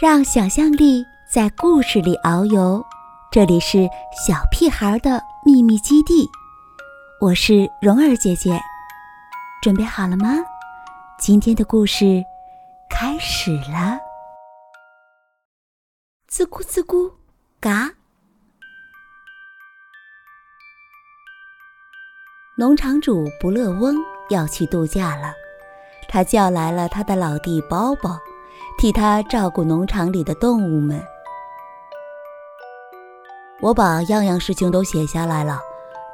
[0.00, 2.86] 让想象力在故事里遨游，
[3.32, 3.78] 这里是
[4.12, 6.24] 小屁孩的秘密基地。
[7.20, 8.60] 我是蓉儿姐姐，
[9.60, 10.36] 准备好了吗？
[11.18, 12.22] 今天的故事
[12.88, 13.98] 开始了。
[16.28, 17.12] 滋咕滋咕，
[17.58, 17.90] 嘎！
[22.56, 23.96] 农场主不乐翁
[24.30, 25.34] 要去度假了，
[26.08, 28.16] 他叫来了他的老弟包包。
[28.78, 31.02] 替他照顾农场里的动物们。
[33.60, 35.60] 我把样样事情都写下来了，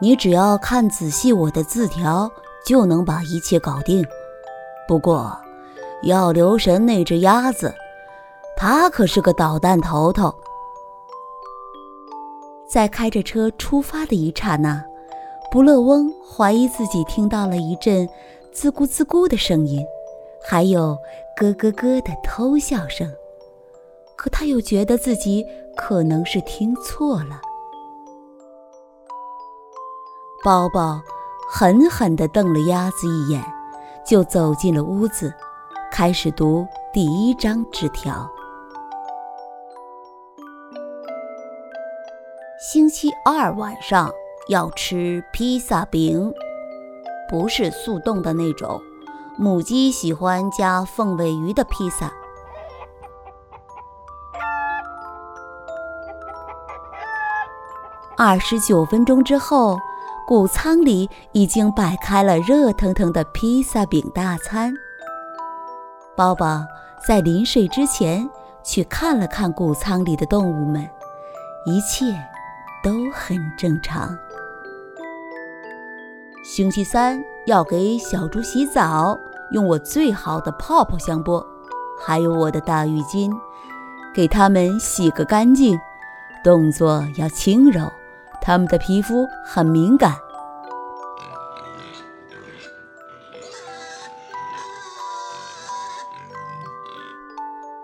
[0.00, 2.30] 你只要看仔细我的字条，
[2.66, 4.02] 就能把一切搞定。
[4.88, 5.36] 不过，
[6.04, 7.74] 要留神那只鸭子，
[8.56, 10.34] 它可是个捣蛋头头。
[12.66, 14.82] 在开着车出发的一刹那，
[15.50, 18.08] 不乐翁怀疑自己听到了一阵
[18.54, 19.84] “滋咕滋咕”的声音。
[20.46, 20.96] 还有
[21.36, 23.10] 咯咯咯的偷笑声，
[24.14, 25.44] 可他又觉得自己
[25.74, 27.40] 可能是听错了。
[30.44, 31.00] 包包
[31.50, 33.42] 狠狠地瞪了鸭子一眼，
[34.06, 35.32] 就走进了屋子，
[35.90, 38.30] 开始读第一张纸条：
[42.60, 44.12] 星期二晚上
[44.48, 46.30] 要吃披萨饼，
[47.30, 48.78] 不是速冻的那种。
[49.36, 52.12] 母鸡喜欢加凤尾鱼的披萨。
[58.16, 59.76] 二十九分钟之后，
[60.24, 64.72] 谷仓里已经摆开了热腾腾的披萨饼大餐。
[66.16, 66.64] 包包
[67.04, 68.30] 在临睡之前
[68.62, 70.88] 去看了看谷仓里的动物们，
[71.66, 72.04] 一切
[72.84, 74.16] 都很正常。
[76.44, 79.18] 星期三要给小猪洗澡，
[79.50, 81.44] 用我最好的泡泡香波，
[82.00, 83.30] 还有我的大浴巾，
[84.14, 85.78] 给它们洗个干净。
[86.42, 87.90] 动作要轻柔，
[88.40, 90.14] 它们的皮肤很敏感。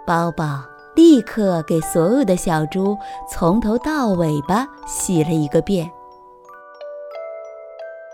[0.07, 0.61] 包包
[0.95, 2.99] 立刻给所有的小猪
[3.31, 5.91] 从头到尾巴洗了一个遍。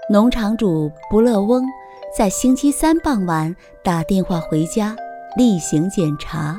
[0.09, 1.65] 农场主不乐翁
[2.17, 4.95] 在星期三傍晚打电话回家，
[5.37, 6.57] 例行检查。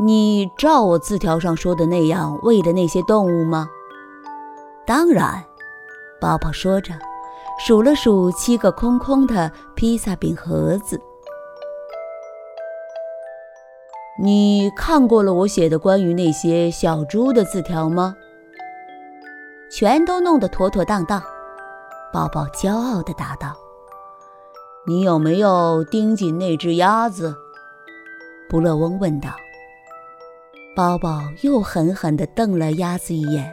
[0.00, 3.68] 你照我字条上说的那样喂的那些动物吗？
[4.86, 5.44] 当然，
[6.18, 6.94] 包包说着，
[7.58, 10.98] 数了数七个空空的披萨饼盒子。
[14.22, 18.16] 你看过了我写的关于那些小猪的字条吗？
[19.70, 21.22] 全都弄得妥妥当当。
[22.12, 23.54] 宝宝骄傲地答道
[24.86, 27.36] ：“你有没有盯紧那只鸭子？”
[28.48, 29.30] 不乐翁问道。
[30.74, 33.52] 宝宝又狠狠地瞪了鸭子一眼，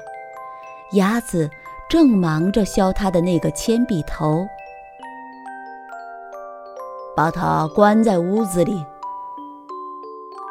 [0.94, 1.50] 鸭子
[1.90, 4.46] 正忙着削它的那个铅笔头。
[7.16, 8.86] 把它关在屋子里。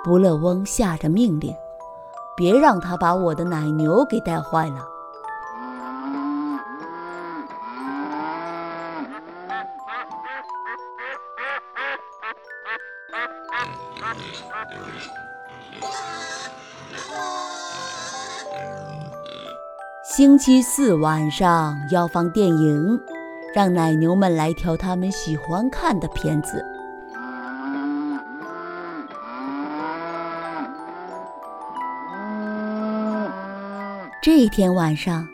[0.03, 1.54] 不乐翁下着命令
[2.36, 4.86] ：“别让它把我的奶牛给带坏了。”
[20.04, 23.00] 星期四晚上要放电影，
[23.53, 26.64] 让奶牛们来挑他们喜欢看的片子。
[34.22, 35.26] 这天晚上，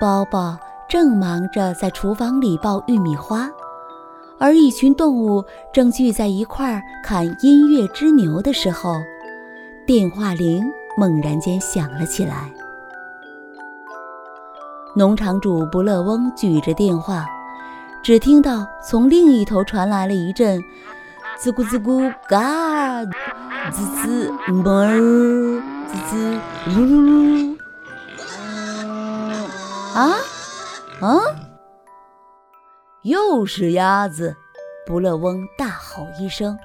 [0.00, 0.56] 包包
[0.88, 3.48] 正忙着在厨房里爆玉米花。
[4.40, 8.94] 而一群动物正聚在一块儿看音乐之牛的时候，
[9.86, 10.64] 电话铃
[10.96, 12.50] 猛然间响了起来。
[14.96, 17.26] 农场主不乐翁举着电话，
[18.02, 20.58] 只听到从另一头传来了一阵
[21.38, 23.04] “吱咕吱咕嘎
[23.70, 24.32] ”“吱吱
[24.62, 24.64] 哞
[25.86, 27.58] ”“吱吱噜噜”。
[29.94, 30.16] 啊
[31.02, 31.20] 啊！
[33.02, 34.36] 又是鸭子！
[34.86, 36.58] 不乐翁大吼一声，